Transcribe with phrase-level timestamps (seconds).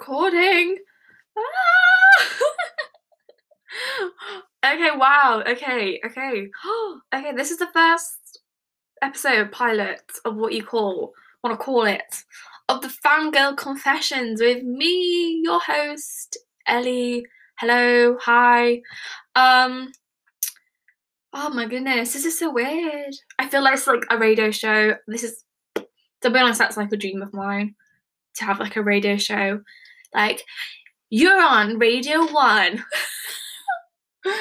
[0.00, 0.78] recording.
[1.36, 2.24] Ah!
[4.72, 5.42] okay, wow.
[5.46, 6.48] Okay, okay.
[7.14, 8.40] okay, this is the first
[9.02, 11.12] episode pilot of what you call,
[11.44, 12.24] want to call it,
[12.70, 17.26] of the Fangirl Confessions with me, your host, Ellie.
[17.58, 18.80] Hello, hi.
[19.34, 19.92] Um,
[21.34, 23.14] oh my goodness, this is so weird.
[23.38, 24.94] I feel like it's like a radio show.
[25.06, 27.74] This is, to be honest, that's like a dream of mine
[28.36, 29.60] to have like a radio show.
[30.14, 30.44] Like,
[31.10, 32.84] you're on Radio One.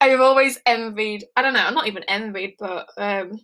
[0.00, 3.38] I've always envied, I don't know, I'm not even envied, but um,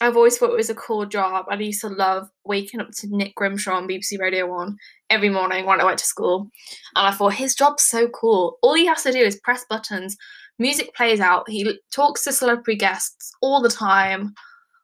[0.00, 1.46] I've always thought it was a cool job.
[1.48, 4.76] I used to love waking up to Nick Grimshaw on BBC Radio 1
[5.10, 6.50] every morning when I went to school.
[6.94, 8.58] And I thought his job's so cool.
[8.62, 10.16] All he has to do is press buttons,
[10.58, 14.34] music plays out, he talks to celebrity guests all the time.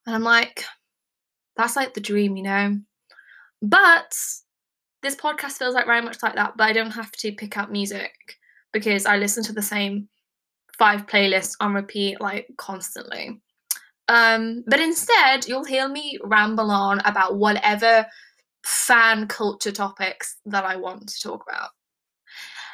[0.06, 0.64] And I'm like,
[1.56, 2.78] that's like the dream, you know?
[3.62, 4.12] But
[5.02, 7.70] this podcast feels like very much like that, but I don't have to pick out
[7.70, 8.12] music
[8.72, 10.08] because I listen to the same
[10.78, 13.40] five playlists on repeat like constantly.
[14.08, 18.06] Um, but instead, you'll hear me ramble on about whatever
[18.64, 21.70] fan culture topics that I want to talk about.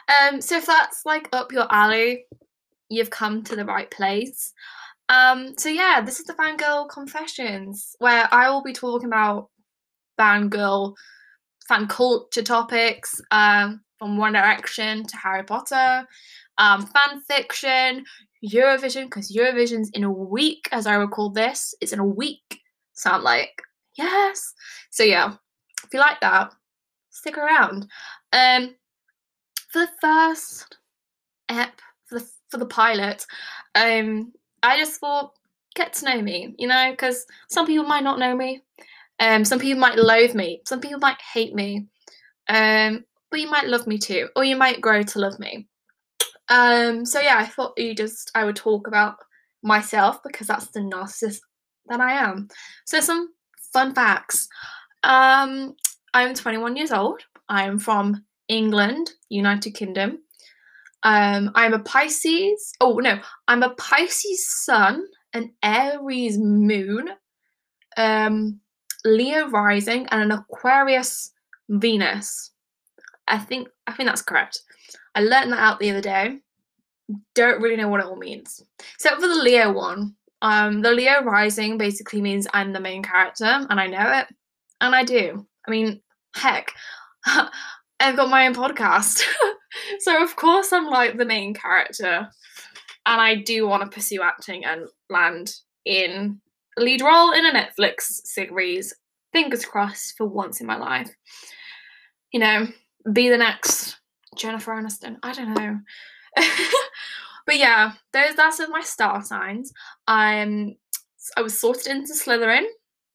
[0.08, 2.24] Um, so if that's like up your alley,
[2.88, 4.52] you've come to the right place.
[5.10, 9.48] Um, so yeah, this is the Fangirl Confessions, where I will be talking about
[10.18, 10.94] fangirl,
[11.68, 16.06] fan culture topics, um, from One Direction to Harry Potter,
[16.58, 18.04] um, fan fiction,
[18.44, 21.74] Eurovision, because Eurovision's in a week, as I recall this.
[21.80, 22.60] It's in a week.
[22.94, 23.62] So I'm like,
[23.96, 24.54] yes.
[24.90, 25.34] So yeah,
[25.84, 26.52] if you like that,
[27.10, 27.88] stick around.
[28.32, 28.74] Um,
[29.70, 30.76] for the first
[31.48, 33.26] ep, for the for the pilot,
[33.74, 34.32] um,
[34.62, 35.32] I just thought
[35.74, 38.62] get to know me, you know, because some people might not know me.
[39.20, 40.62] Um, some people might loathe me.
[40.66, 41.86] Some people might hate me.
[42.48, 45.68] Um, but you might love me too, or you might grow to love me.
[46.48, 49.16] Um, so yeah, I thought you just I would talk about
[49.62, 51.40] myself because that's the narcissist
[51.86, 52.48] that I am.
[52.86, 53.28] So some
[53.72, 54.48] fun facts.
[55.02, 55.74] Um,
[56.14, 57.20] I'm 21 years old.
[57.48, 60.18] I'm from England, United Kingdom.
[61.02, 62.72] Um, I'm a Pisces.
[62.80, 65.04] Oh no, I'm a Pisces Sun,
[65.34, 67.10] an Aries Moon,
[67.96, 68.60] um,
[69.04, 71.32] Leo Rising, and an Aquarius
[71.68, 72.52] Venus.
[73.26, 74.62] I think I think that's correct.
[75.14, 76.38] I learned that out the other day.
[77.34, 78.62] Don't really know what it all means.
[78.94, 80.14] Except for the Leo one.
[80.40, 84.26] Um, the Leo rising basically means I'm the main character, and I know it,
[84.80, 85.46] and I do.
[85.66, 86.00] I mean,
[86.34, 86.72] heck,
[87.26, 89.22] I've got my own podcast,
[89.98, 92.28] so of course I'm like the main character,
[93.06, 95.54] and I do want to pursue acting and land
[95.84, 96.40] in
[96.80, 98.94] lead role in a Netflix series.
[99.32, 101.10] Fingers crossed for once in my life.
[102.32, 102.68] You know,
[103.12, 103.96] be the next
[104.36, 105.16] Jennifer Aniston.
[105.22, 105.80] I don't know.
[107.46, 109.72] but yeah, those that's my star signs.
[110.06, 110.76] I'm
[111.36, 112.64] I was sorted into Slytherin.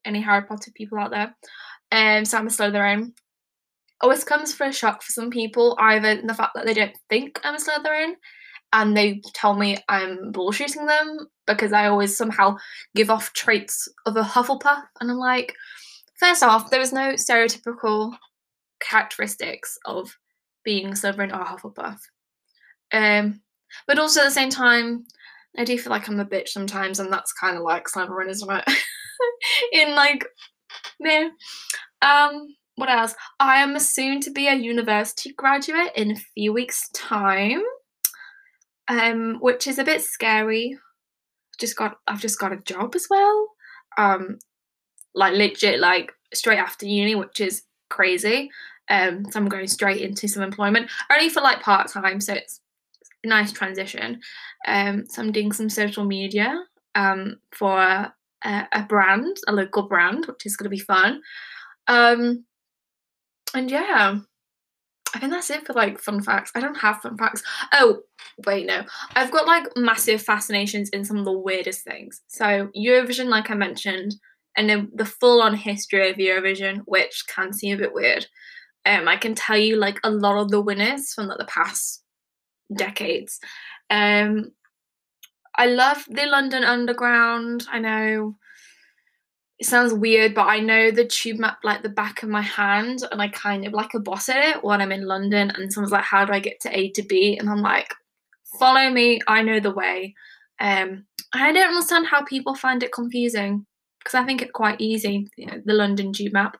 [0.06, 1.36] Any Harry Potter people out there?
[1.92, 3.14] Um, so I'm a Slytherin.
[4.02, 6.96] Always comes for a shock for some people, either in the fact that they don't
[7.10, 8.16] think I'm a Slytherin
[8.74, 12.58] and they tell me I'm bullshitting them because I always somehow
[12.96, 14.82] give off traits of a Hufflepuff.
[15.00, 15.54] And I'm like,
[16.20, 18.14] first off, there is no stereotypical
[18.82, 20.18] characteristics of
[20.66, 22.00] being Slytherin or Hufflepuff.
[22.92, 23.42] Um,
[23.88, 25.06] but also at the same time,
[25.58, 28.52] I do feel like I'm a bitch sometimes, and that's kind of like Slytherin, isn't
[28.52, 28.64] it?
[29.72, 30.26] In like,
[31.00, 31.30] yeah.
[32.02, 33.14] Um, what else?
[33.40, 37.62] I am soon to be a university graduate in a few weeks' time,
[38.88, 40.78] um, which is a bit scary.
[41.60, 43.48] Just got, I've just got a job as well.
[43.98, 44.40] Um,
[45.14, 48.50] like legit, like straight after uni, which is crazy.
[48.90, 52.60] Um, so I'm going straight into some employment, only for like part time, so it's
[53.24, 54.20] a nice transition.
[54.68, 56.64] Um, so I'm doing some social media
[56.96, 58.14] um, for a,
[58.44, 61.22] a brand, a local brand, which is going to be fun.
[61.88, 62.46] Um,
[63.54, 64.18] and yeah,
[65.14, 66.52] I think that's it for like fun facts.
[66.56, 67.44] I don't have fun facts.
[67.72, 68.00] Oh,
[68.46, 68.84] wait, no.
[69.16, 72.22] I've got like massive fascinations in some of the weirdest things.
[72.28, 74.16] So, Eurovision, like I mentioned,
[74.58, 78.26] and then the full on history of Eurovision, which can seem a bit weird.
[78.86, 82.04] Um, I can tell you like a lot of the winners from like, the past
[82.76, 83.40] decades.
[83.90, 84.52] Um,
[85.58, 87.66] I love the London Underground.
[87.72, 88.38] I know
[89.64, 93.00] it sounds weird, but I know the tube map like the back of my hand,
[93.10, 95.52] and I kind of like a boss at it when I'm in London.
[95.52, 97.88] And someone's like, "How do I get to A to B?" And I'm like,
[98.60, 99.22] "Follow me.
[99.26, 100.16] I know the way."
[100.60, 103.66] Um, I don't understand how people find it confusing
[104.00, 105.30] because I think it's quite easy.
[105.38, 106.58] You know, the London tube map.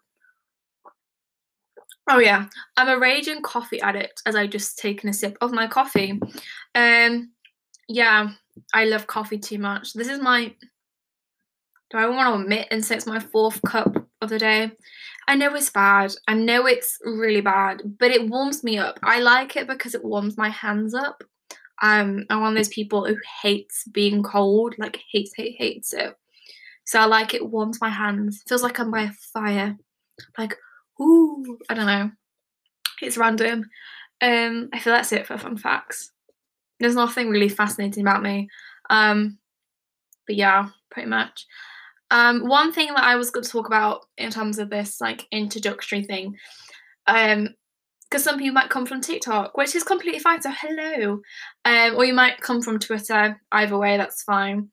[2.10, 2.46] Oh yeah,
[2.78, 6.22] I'm a raging coffee addict as I just taken a sip of my coffee.
[6.74, 7.34] Um,
[7.90, 8.30] yeah,
[8.74, 9.92] I love coffee too much.
[9.92, 10.56] This is my.
[11.94, 14.72] Do I want to admit and it's my fourth cup of the day?
[15.28, 16.12] I know it's bad.
[16.28, 18.98] I know it's really bad, but it warms me up.
[19.04, 21.24] I like it because it warms my hands up.
[21.84, 26.16] Um, I'm one of those people who hates being cold, like hates, hate, hates it.
[26.84, 28.42] So I like it warms my hands.
[28.48, 29.78] Feels like I'm by a fire.
[30.36, 30.58] Like,
[31.00, 32.10] ooh, I don't know.
[33.04, 33.70] It's random.
[34.20, 36.12] Um, I feel that's it for fun facts.
[36.80, 38.50] There's nothing really fascinating about me.
[38.90, 39.38] Um,
[40.26, 41.46] but yeah, pretty much.
[42.14, 45.26] Um, one thing that I was going to talk about in terms of this like
[45.32, 46.38] introductory thing,
[47.08, 47.50] um,
[48.04, 50.40] because some people might come from TikTok, which is completely fine.
[50.40, 51.22] So hello,
[51.66, 53.42] um, or you might come from Twitter.
[53.52, 54.70] Either way, that's fine.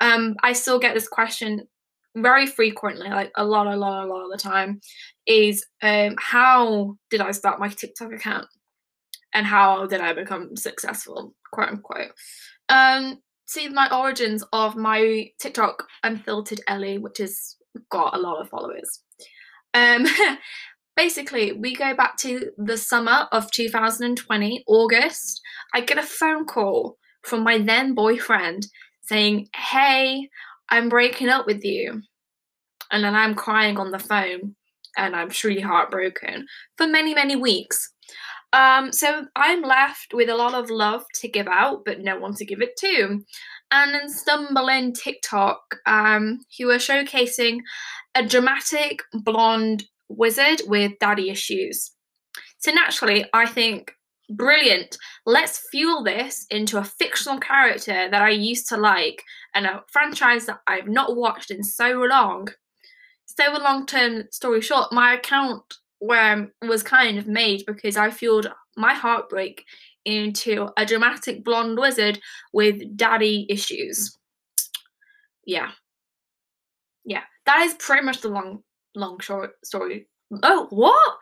[0.00, 1.66] Um, I still get this question
[2.14, 4.82] very frequently, like a lot, a lot, a lot of the time,
[5.26, 8.48] is um, how did I start my TikTok account,
[9.32, 12.12] and how did I become successful, quote unquote.
[12.68, 13.18] Um,
[13.52, 17.56] see my origins of my TikTok unfiltered Ellie, which has
[17.90, 19.02] got a lot of followers.
[19.74, 20.06] Um,
[20.96, 25.40] basically, we go back to the summer of 2020, August.
[25.74, 28.66] I get a phone call from my then boyfriend
[29.02, 30.28] saying, Hey,
[30.68, 32.02] I'm breaking up with you.
[32.90, 34.54] And then I'm crying on the phone
[34.96, 36.46] and I'm truly heartbroken
[36.76, 37.91] for many, many weeks.
[38.52, 42.34] Um, so I'm left with a lot of love to give out, but no one
[42.34, 43.24] to give it to.
[43.70, 47.60] And then stumble in TikTok, um, who are showcasing
[48.14, 51.92] a dramatic blonde wizard with daddy issues.
[52.58, 53.92] So naturally, I think
[54.28, 54.96] brilliant.
[55.26, 59.22] Let's fuel this into a fictional character that I used to like
[59.54, 62.48] and a franchise that I've not watched in so long.
[63.24, 65.62] So, a long term story short, my account
[66.02, 69.64] where I was kind of made because I fueled my heartbreak
[70.04, 72.18] into a dramatic blonde wizard
[72.52, 74.18] with daddy issues.
[75.46, 75.70] Yeah.
[77.04, 77.22] Yeah.
[77.46, 78.64] That is pretty much the long
[78.96, 80.08] long short story.
[80.42, 81.18] Oh, what?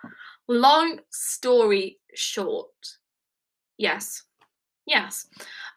[0.49, 2.69] Long story short.
[3.77, 4.23] Yes.
[4.91, 5.27] Yes.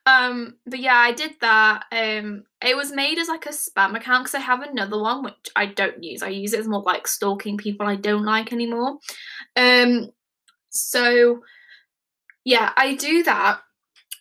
[0.05, 1.85] Um, but yeah, I did that.
[1.91, 5.49] Um, it was made as like a spam account because I have another one which
[5.55, 6.23] I don't use.
[6.23, 8.97] I use it as more like stalking people I don't like anymore.
[9.55, 10.09] Um,
[10.69, 11.41] so
[12.43, 13.61] yeah, I do that.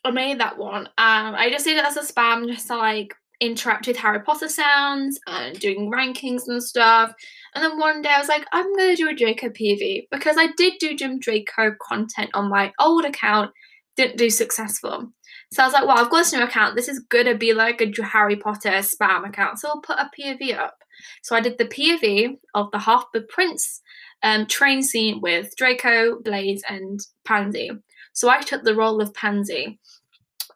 [0.05, 0.87] I made that one.
[0.87, 4.49] Um, I just did it as a spam, just to like interact with Harry Potter
[4.49, 7.13] sounds and doing rankings and stuff.
[7.55, 10.49] And then one day I was like, I'm gonna do a Draco POV because I
[10.57, 13.53] did do Jim Draco content on my old account,
[13.97, 15.13] didn't do successful.
[15.53, 16.77] So I was like, well, I've got this new account.
[16.77, 19.59] This is gonna be like a Harry Potter spam account.
[19.59, 20.77] So I'll put a POV up.
[21.23, 23.83] So I did the POV of the Half-Blood Prince
[24.23, 27.71] um, train scene with Draco, Blaise, and Pansy.
[28.13, 29.79] So I took the role of Pansy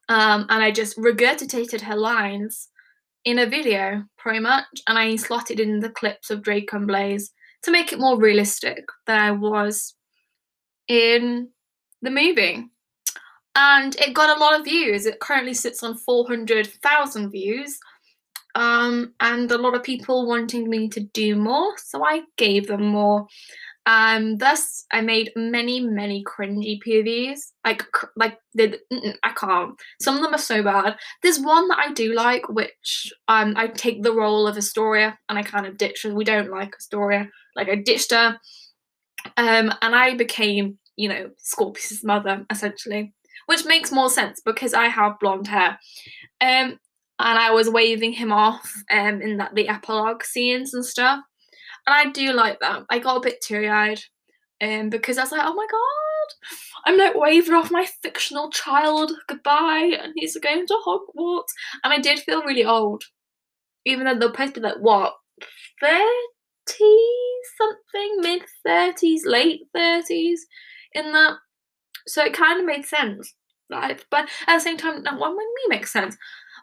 [0.09, 2.69] um, and I just regurgitated her lines
[3.25, 7.33] in a video, pretty much, and I slotted in the clips of Draco and Blaise
[7.65, 9.95] to make it more realistic than I was
[10.87, 11.49] in
[12.03, 12.65] the movie.
[13.57, 15.07] And it got a lot of views.
[15.07, 17.79] It currently sits on 400,000 views.
[18.55, 22.85] Um, and a lot of people wanting me to do more, so I gave them
[22.85, 23.27] more.
[23.87, 27.39] Um, thus, I made many, many cringy POVs.
[27.65, 27.85] Like,
[28.17, 29.75] like I can't.
[30.03, 30.97] Some of them are so bad.
[31.23, 35.39] There's one that I do like, which um, I take the role of Astoria, and
[35.39, 36.15] I kind of ditch her.
[36.15, 37.29] We don't like Astoria.
[37.55, 38.39] Like, I ditched her,
[39.37, 43.15] um, and I became, you know, Scorpius's mother essentially,
[43.47, 45.79] which makes more sense because I have blonde hair.
[46.41, 46.79] Um,
[47.19, 51.21] and I was waving him off um in that the epilogue scenes and stuff.
[51.87, 52.83] And I do like that.
[52.91, 54.01] I got a bit teary eyed
[54.63, 56.51] um, because I was like, oh my god,
[56.85, 61.53] I'm like waving off my fictional child goodbye and he's going to Hogwarts.
[61.85, 63.05] And I did feel really old.
[63.85, 65.15] Even though they're to be like, what,
[65.81, 66.03] 30
[67.59, 70.39] something, mid 30s, late 30s
[70.93, 71.37] in that.
[72.07, 73.35] So it kind of made sense.
[73.69, 76.17] Like, but at the same time, that one made me make sense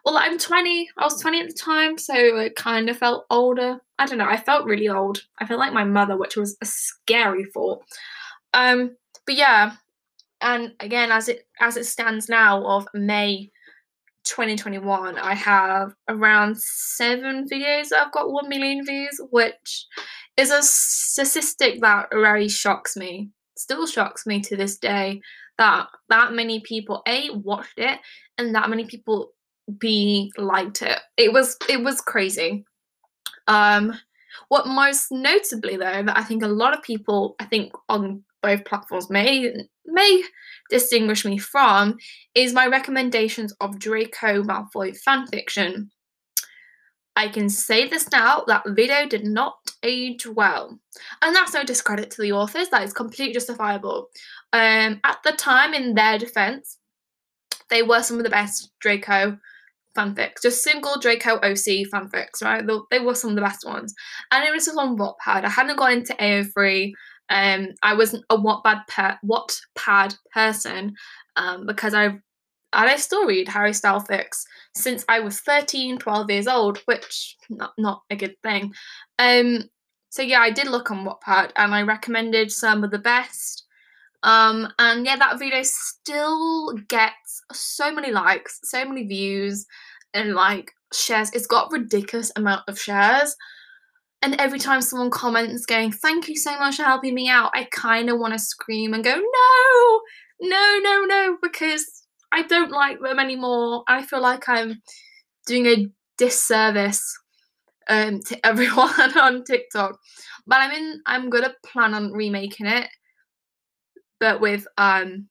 [0.04, 0.90] well, I'm 20.
[0.98, 3.80] I was 20 at the time, so it kind of felt older.
[3.98, 4.28] I don't know.
[4.28, 5.22] I felt really old.
[5.38, 7.82] I felt like my mother, which was a scary thought.
[8.52, 9.72] Um, but yeah,
[10.42, 13.50] and again, as it as it stands now of May
[14.24, 19.86] 2021, I have around seven videos that have got one million views, which
[20.36, 23.30] is a statistic that really shocks me.
[23.64, 25.22] Still shocks me to this day
[25.56, 27.98] that that many people a watched it
[28.36, 29.30] and that many people
[29.78, 30.98] B liked it.
[31.16, 32.66] It was it was crazy.
[33.46, 33.98] Um,
[34.48, 38.66] what most notably though that I think a lot of people I think on both
[38.66, 39.54] platforms may
[39.86, 40.22] may
[40.68, 41.96] distinguish me from
[42.34, 45.88] is my recommendations of Draco Malfoy fanfiction.
[47.16, 50.78] I can say this now that video did not age well.
[51.22, 54.08] And that's no discredit to the authors, that is completely justifiable.
[54.52, 56.78] Um, at the time, in their defense,
[57.70, 59.38] they were some of the best Draco
[59.96, 62.64] fanfics, just single Draco OC fanfics, right?
[62.90, 63.94] They were some of the best ones.
[64.32, 65.44] And it was just on Wattpad.
[65.44, 66.92] I hadn't gone into AO3.
[67.30, 70.94] Um, I wasn't a Wattpad per- Wattpad person
[71.36, 72.18] um, because I
[72.74, 77.36] and I still read Harry Styles fics since I was 13, 12 years old, which
[77.48, 78.72] not not a good thing.
[79.18, 79.64] Um,
[80.10, 83.64] so yeah, I did look on Wattpad and I recommended some of the best.
[84.22, 89.66] Um, and yeah, that video still gets so many likes, so many views,
[90.14, 91.30] and like shares.
[91.32, 93.36] It's got ridiculous amount of shares.
[94.22, 97.68] And every time someone comments going, Thank you so much for helping me out, I
[97.70, 100.00] kind of want to scream and go, No,
[100.40, 102.03] no, no, no, because
[102.34, 103.84] I don't like them anymore.
[103.86, 104.82] I feel like I'm
[105.46, 105.86] doing a
[106.18, 107.02] disservice
[107.88, 109.98] um, to everyone on TikTok.
[110.46, 112.88] But I'm in I'm gonna plan on remaking it
[114.20, 115.28] but with um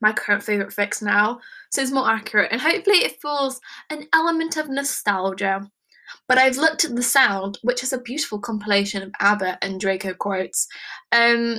[0.00, 1.40] my current favorite fics now,
[1.72, 3.60] so it's more accurate and hopefully it feels
[3.90, 5.68] an element of nostalgia.
[6.28, 10.14] But I've looked at the sound, which is a beautiful compilation of ABBA and Draco
[10.14, 10.68] quotes.
[11.10, 11.58] Um,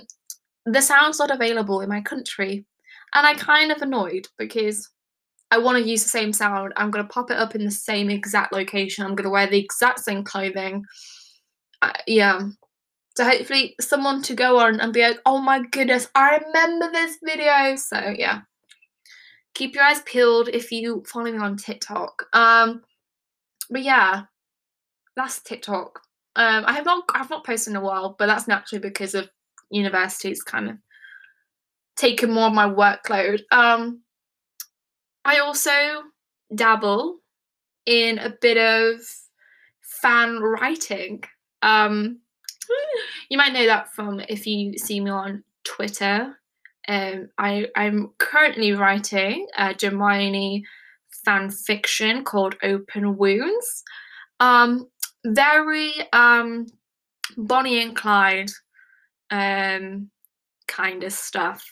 [0.66, 2.66] the sound's not available in my country,
[3.14, 4.90] and I kind of annoyed because
[5.52, 6.74] I want to use the same sound.
[6.76, 9.06] I'm gonna pop it up in the same exact location.
[9.06, 10.86] I'm gonna wear the exact same clothing.
[11.82, 12.42] Uh, yeah,
[13.20, 17.18] so hopefully someone to go on and be like, oh my goodness, I remember this
[17.22, 17.76] video.
[17.76, 18.44] So yeah.
[19.56, 22.28] Keep your eyes peeled if you follow me on TikTok.
[22.32, 22.82] Um
[23.70, 24.24] but yeah,
[25.18, 26.00] that's TikTok.
[26.38, 29.30] Um I have not I've not posted in a while, but that's naturally because of
[29.70, 30.78] university's kind of
[32.00, 33.42] taken more of my workload.
[33.52, 34.02] Um
[35.26, 35.72] I also
[36.54, 37.20] dabble
[37.86, 39.00] in a bit of
[39.82, 41.24] fan writing.
[41.62, 42.20] Um
[43.30, 46.36] you might know that from if you see me on Twitter.
[46.88, 50.66] Um, I, I'm currently writing a Hermione
[51.24, 53.84] fan fiction called Open Wounds.
[54.40, 54.88] Um,
[55.26, 56.68] very um,
[57.38, 58.50] Bonnie and Clyde
[59.30, 60.10] um,
[60.68, 61.64] kind of stuff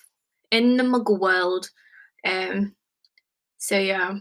[0.52, 1.70] in the Muggle world.
[2.26, 2.76] Um,
[3.58, 4.18] so yeah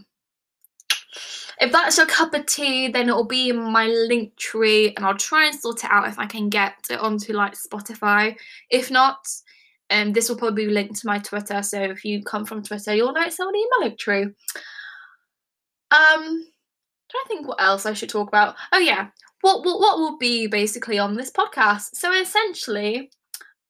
[1.59, 5.17] if that's your cup of tea, then it'll be in my link tree and I'll
[5.17, 8.35] try and sort it out if I can get it onto like Spotify.
[8.69, 9.17] If not,
[9.89, 11.63] um, this will probably be linked to my Twitter.
[11.63, 14.23] So if you come from Twitter, you'll know it's in my link tree.
[14.23, 14.33] Um,
[15.89, 18.55] trying to think what else I should talk about.
[18.71, 19.07] Oh yeah,
[19.41, 21.95] what what what will be basically on this podcast?
[21.95, 23.09] So essentially,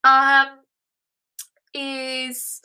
[0.03, 0.47] um,
[1.73, 2.61] is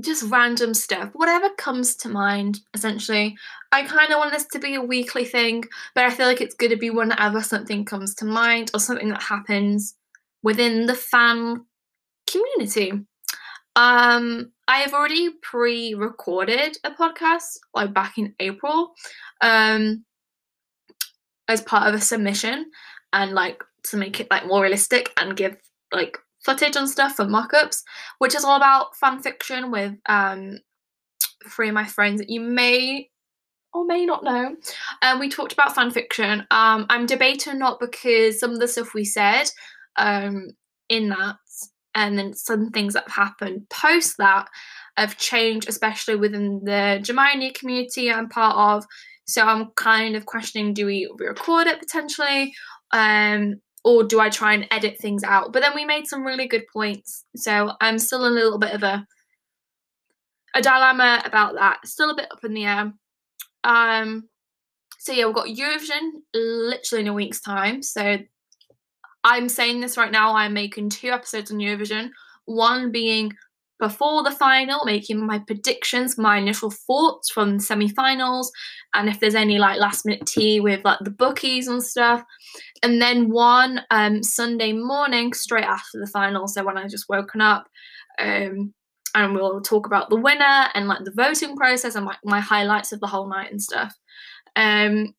[0.00, 3.36] just random stuff, whatever comes to mind, essentially.
[3.70, 6.54] I kind of want this to be a weekly thing, but I feel like it's
[6.54, 9.94] going to be whenever something comes to mind or something that happens
[10.42, 11.64] within the fan
[12.28, 12.92] community.
[13.76, 18.94] Um, I have already pre-recorded a podcast like back in April,
[19.40, 20.04] um,
[21.48, 22.66] as part of a submission,
[23.12, 25.56] and like to make it like more realistic and give
[25.92, 27.82] like footage and stuff for mock-ups,
[28.18, 30.58] which is all about fan fiction with um,
[31.48, 33.08] three of my friends that you may
[33.72, 34.56] or may not know.
[35.02, 36.46] Um, we talked about fan fiction.
[36.50, 39.44] Um, I'm debating not because some of the stuff we said
[39.96, 40.50] um,
[40.88, 41.36] in that,
[41.94, 44.48] and then some things that have happened post that
[44.96, 48.86] have changed, especially within the Dramione community I'm part of.
[49.26, 52.52] So I'm kind of questioning: Do we re-record it potentially?
[52.92, 55.52] Um, or do I try and edit things out?
[55.52, 57.24] But then we made some really good points.
[57.36, 59.06] So I'm still in a little bit of a
[60.56, 61.86] a dilemma about that.
[61.86, 62.92] Still a bit up in the air.
[63.64, 64.28] Um
[64.98, 67.82] so yeah, we've got Eurovision literally in a week's time.
[67.82, 68.18] So
[69.22, 72.10] I'm saying this right now, I'm making two episodes on Eurovision.
[72.46, 73.32] One being
[73.84, 78.50] before the final, making my predictions, my initial thoughts from the semi-finals,
[78.94, 82.24] and if there's any like last minute tea with like the bookies and stuff.
[82.82, 87.42] And then one um, Sunday morning, straight after the final, so when I just woken
[87.42, 87.66] up,
[88.18, 88.72] um,
[89.14, 92.90] and we'll talk about the winner and like the voting process and like my highlights
[92.90, 93.94] of the whole night and stuff.
[94.56, 95.14] Um,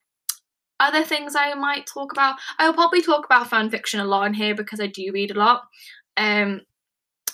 [0.80, 4.34] other things I might talk about, I'll probably talk about fan fiction a lot in
[4.34, 5.62] here because I do read a lot.
[6.18, 6.62] Um,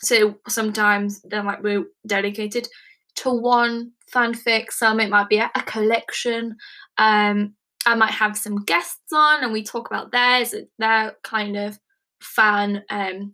[0.03, 2.67] so sometimes they're like we're dedicated
[3.17, 4.71] to one fanfic.
[4.71, 6.55] Some it might be a, a collection.
[6.97, 7.55] Um,
[7.85, 11.79] I might have some guests on and we talk about theirs, their kind of
[12.21, 13.33] fan um,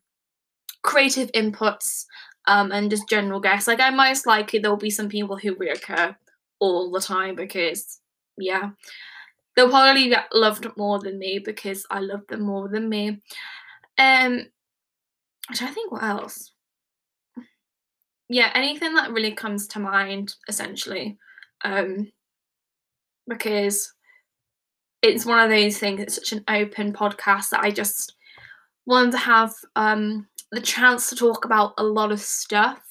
[0.83, 2.05] creative inputs
[2.47, 3.67] um, and just general guests.
[3.67, 6.15] Like, I most likely there'll be some people who reoccur
[6.59, 7.99] all the time because,
[8.37, 8.69] yeah,
[9.55, 13.21] they'll probably get loved more than me because I love them more than me.
[13.97, 14.45] Um,
[15.49, 16.53] which I think what else.
[18.29, 21.17] Yeah, anything that really comes to mind, essentially,
[21.63, 22.11] um,
[23.27, 23.93] because
[25.01, 26.01] it's one of those things.
[26.01, 28.13] It's such an open podcast that I just
[28.85, 32.81] want to have um, the chance to talk about a lot of stuff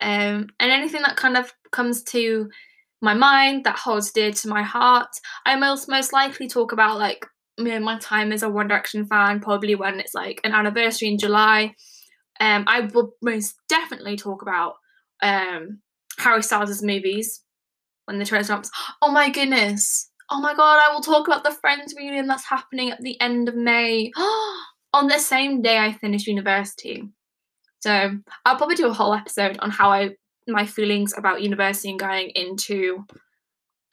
[0.00, 2.48] um, and anything that kind of comes to
[3.02, 5.08] my mind that holds dear to my heart.
[5.46, 7.26] I most most likely talk about like
[7.58, 11.08] you know my time as a One Direction fan, probably when it's like an anniversary
[11.08, 11.74] in July.
[12.40, 14.74] Um, I will most definitely talk about
[15.22, 15.80] um,
[16.18, 17.42] Harry Styles' movies
[18.06, 18.70] when the trailer drops.
[19.00, 20.10] Oh my goodness!
[20.30, 20.80] Oh my god!
[20.84, 24.10] I will talk about the Friends reunion that's happening at the end of May.
[24.94, 27.02] on the same day I finish university.
[27.80, 28.12] So
[28.46, 32.30] I'll probably do a whole episode on how I my feelings about university and going
[32.30, 33.04] into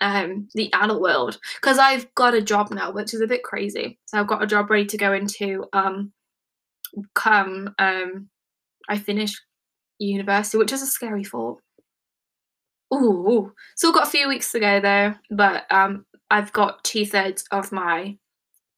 [0.02, 4.00] um, the adult world because I've got a job now, which is a bit crazy.
[4.06, 6.14] So I've got a job ready to go into um,
[7.16, 8.30] come um,
[8.92, 9.42] I finished
[10.00, 11.60] university, which is a scary thought.
[12.94, 17.46] Ooh, still got a few weeks to go though, but um, I've got two thirds
[17.52, 18.18] of my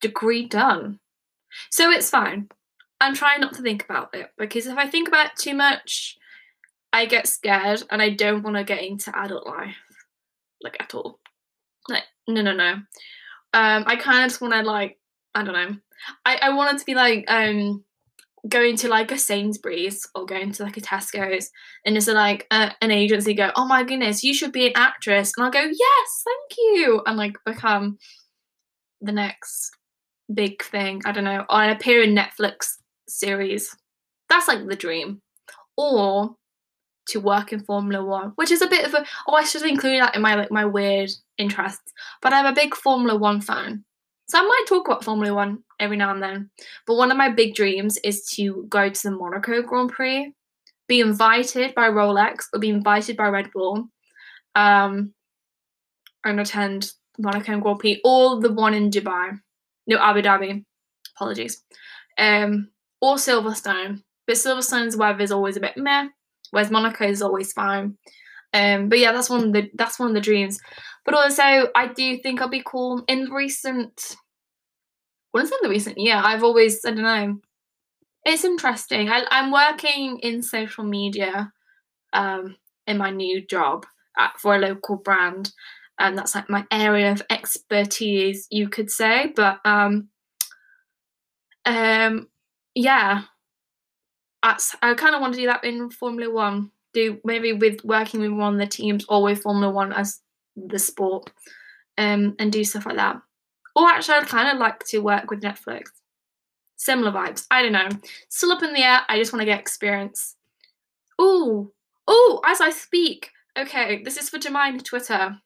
[0.01, 1.00] degree done.
[1.72, 2.48] So it's fine.
[3.01, 6.15] I'm trying not to think about it because if I think about it too much,
[6.93, 9.75] I get scared and I don't want to get into adult life,
[10.62, 11.20] like at all.
[11.89, 12.74] Like, no, no, no.
[13.55, 15.00] Um, I kind of just want to like,
[15.34, 15.75] I don't know.
[16.24, 17.84] I I wanted to be like um
[18.47, 21.50] going to like a Sainsbury's or going to like a Tesco's
[21.85, 25.34] and just like uh, an agency go, oh my goodness, you should be an actress,
[25.36, 27.97] and I'll go, yes, thank you, and like become
[29.01, 29.71] the next
[30.34, 31.01] big thing.
[31.06, 32.75] I don't know, or appear in Netflix
[33.08, 33.75] series.
[34.29, 35.21] That's like the dream.
[35.75, 36.36] Or
[37.10, 40.01] to work in Formula One, which is a bit of a oh, I should include
[40.01, 41.91] that in my like my weird interests.
[42.21, 43.84] But I'm a big Formula One fan.
[44.27, 46.49] So I might talk about Formula One every now and then.
[46.88, 50.33] But one of my big dreams is to go to the Monaco Grand Prix,
[50.88, 53.89] be invited by Rolex or be invited by Red Bull,
[54.55, 55.13] um,
[56.25, 59.38] and attend Monaco Grand Prix or the one in Dubai.
[59.88, 60.63] No, Abu Dhabi.
[61.15, 61.63] Apologies.
[62.17, 62.69] Um,
[63.01, 64.01] or Silverstone.
[64.25, 66.07] But Silverstone's weather is always a bit meh,
[66.51, 67.97] whereas Monaco is always fine.
[68.53, 70.59] Um, but yeah, that's one of the that's one of the dreams.
[71.05, 71.43] But also,
[71.75, 74.15] I do think I'll be cool in recent.
[75.31, 76.15] What is in the recent year?
[76.15, 77.39] I've always I don't know.
[78.25, 79.09] It's interesting.
[79.09, 81.51] I, I'm working in social media,
[82.13, 82.55] um,
[82.87, 83.85] in my new job
[84.17, 85.51] at, for a local brand,
[85.99, 89.33] and that's like my area of expertise, you could say.
[89.35, 90.09] But um,
[91.65, 92.29] um,
[92.75, 93.23] yeah,
[94.41, 96.71] that's, I kind of want to do that in Formula One.
[96.93, 100.21] Do maybe with working with one of the teams or with Formula One as
[100.56, 101.32] the sport,
[101.97, 103.17] um, and do stuff like that.
[103.75, 105.86] Or actually, I'd kind of like to work with Netflix.
[106.75, 107.47] Similar vibes.
[107.49, 107.89] I don't know.
[108.29, 109.01] Still up in the air.
[109.10, 110.36] I just want to get experience.
[111.17, 111.71] Oh,
[112.08, 112.41] oh!
[112.45, 115.38] As I speak, okay, this is for Dramione Twitter.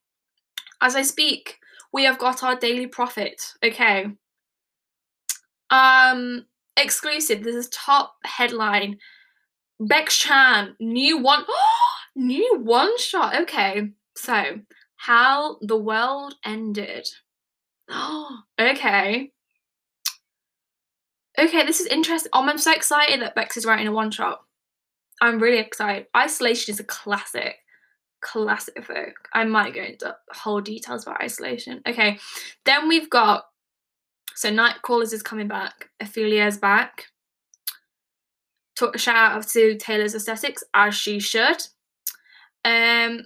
[0.81, 1.57] As I speak,
[1.93, 3.41] we have got our Daily Prophet.
[3.63, 4.07] Okay.
[5.69, 7.43] Um, exclusive.
[7.43, 8.97] This is top headline.
[9.79, 11.45] Bex Chan, new one,
[12.15, 13.35] new one shot.
[13.41, 14.59] Okay, so
[14.97, 17.07] how the world ended.
[17.89, 19.31] Oh, okay.
[21.39, 22.31] Okay, this is interesting.
[22.33, 24.39] Oh, I'm so excited that Bex is writing a one shot.
[25.21, 26.07] I'm really excited.
[26.15, 27.57] Isolation is a classic
[28.21, 29.13] classic book.
[29.33, 31.81] I might go into whole details about isolation.
[31.87, 32.19] Okay,
[32.65, 33.45] then we've got
[34.35, 35.89] so Nightcrawlers is coming back.
[36.01, 37.05] Ophelia's back.
[38.77, 41.57] Talk, shout out to Taylor's Aesthetics as she should.
[42.63, 43.25] Um,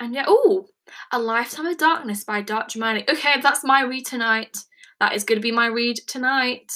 [0.00, 0.66] and yeah, oh,
[1.12, 3.08] A Lifetime of Darkness by Dark Germani.
[3.10, 4.56] Okay, that's my read tonight.
[5.00, 6.72] That is going to be my read tonight.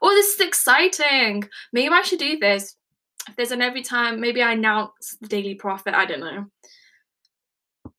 [0.00, 1.48] Oh, this is exciting.
[1.72, 2.76] Maybe I should do this
[3.28, 5.94] if there's an every time, maybe I announce the Daily Prophet.
[5.94, 6.46] I don't know,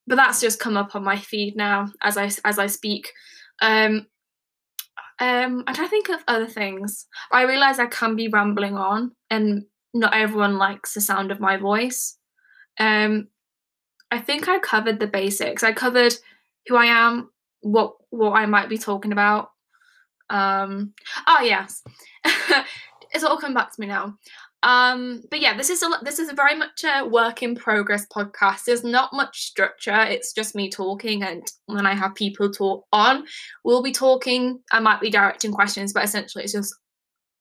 [0.08, 3.12] but that's just come up on my feed now as I as I speak.
[3.62, 4.08] Um,
[5.19, 7.06] um, I'm trying to think of other things.
[7.32, 11.58] I realise I can be rambling on, and not everyone likes the sound of my
[11.58, 12.17] voice.
[12.80, 13.28] Um,
[14.12, 15.63] I think I covered the basics.
[15.63, 16.13] I covered
[16.67, 17.30] who I am,
[17.62, 19.49] what what I might be talking about.
[20.30, 20.93] Um,
[21.28, 21.84] oh yes,
[23.12, 24.17] it's all come back to me now.
[24.63, 28.08] Um, but yeah, this is a this is a very much a work in progress
[28.08, 28.63] podcast.
[28.65, 30.02] There's not much structure.
[30.04, 33.26] It's just me talking, and when I have people talk on,
[33.65, 34.62] we'll be talking.
[34.71, 36.73] I might be directing questions, but essentially, it's just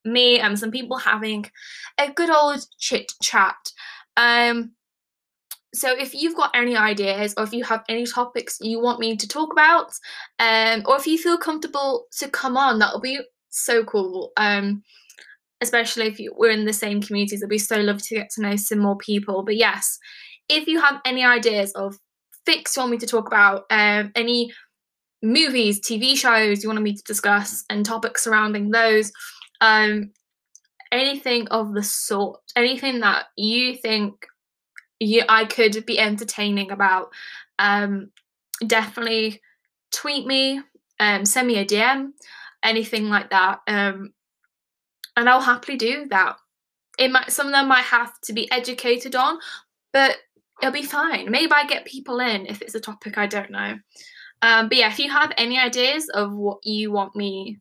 [0.05, 1.47] me and some people having
[1.99, 3.57] a good old chit chat.
[4.17, 4.73] Um,
[5.75, 9.17] so if you've got any ideas or if you have any topics you want me
[9.17, 9.93] to talk about,
[10.39, 14.33] um, or if you feel comfortable to come on, that'll be so cool.
[14.37, 14.83] Um,
[15.63, 18.43] especially if you, we're in the same communities, it'd be so lovely to get to
[18.43, 19.45] know some more people.
[19.45, 19.99] But yes,
[20.49, 21.97] if you have any ideas of
[22.47, 24.53] fics you want me to talk about, um, any
[25.23, 29.13] movies, TV shows you want me to discuss, and topics surrounding those,
[29.61, 30.11] um,
[30.91, 34.27] anything of the sort, anything that you think
[34.99, 37.09] you I could be entertaining about,
[37.59, 38.11] um,
[38.67, 39.41] definitely
[39.93, 40.61] tweet me,
[41.01, 42.11] um, send me a DM,
[42.63, 44.13] anything like that, um,
[45.17, 46.37] and I'll happily do that.
[46.99, 49.39] It might some of them might have to be educated on,
[49.93, 50.17] but
[50.61, 51.31] it'll be fine.
[51.31, 53.79] Maybe I get people in if it's a topic I don't know.
[54.43, 57.59] Um, but yeah, if you have any ideas of what you want me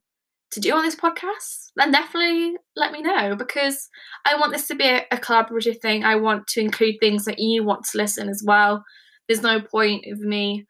[0.52, 3.90] to do on this podcast, then definitely let me know because
[4.26, 6.04] I want this to be a, a collaborative thing.
[6.04, 8.84] I want to include things that you want to listen as well.
[9.28, 10.66] There's no point of me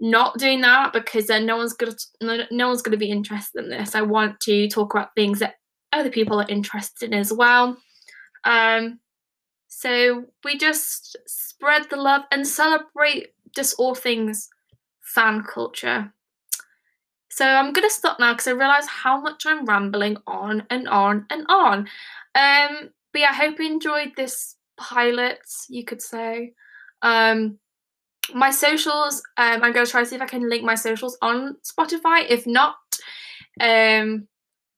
[0.00, 3.70] not doing that because then no one's gonna no, no one's gonna be interested in
[3.70, 3.94] this.
[3.94, 5.56] I want to talk about things that
[5.92, 7.76] other people are interested in as well.
[8.44, 8.98] Um,
[9.68, 14.48] so we just spread the love and celebrate just all things
[15.02, 16.12] fan culture.
[17.28, 21.26] So I'm gonna stop now because I realise how much I'm rambling on and on
[21.30, 21.88] and on.
[22.34, 26.54] Um, but yeah, I hope you enjoyed this pilot, you could say.
[27.02, 27.58] Um,
[28.34, 31.56] my socials, um, I'm gonna try to see if I can link my socials on
[31.64, 32.26] Spotify.
[32.28, 32.76] If not,
[33.60, 34.28] um,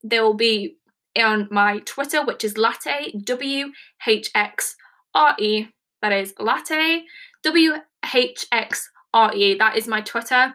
[0.02, 0.76] they will be
[1.16, 3.72] on my Twitter, which is latte w
[4.07, 4.76] h x
[5.14, 5.66] r e.
[6.00, 7.05] That is latte
[7.42, 7.72] w
[8.14, 9.57] h x r e.
[9.59, 10.55] That is my Twitter.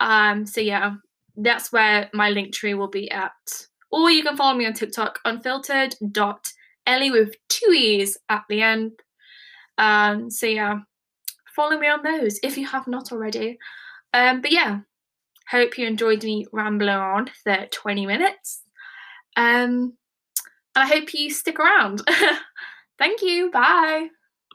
[0.00, 0.94] Um, so yeah,
[1.36, 3.32] that's where my link tree will be at.
[3.90, 6.46] Or you can follow me on TikTok, unfiltered dot
[6.86, 8.92] Ellie with two e's at the end.
[9.78, 10.80] Um, so yeah,
[11.54, 13.58] follow me on those if you have not already.
[14.12, 14.80] Um, but yeah,
[15.48, 18.62] hope you enjoyed me rambling on for 20 minutes.
[19.36, 19.94] Um,
[20.76, 22.02] and I hope you stick around.
[22.98, 23.50] Thank you.
[23.50, 24.08] Bye.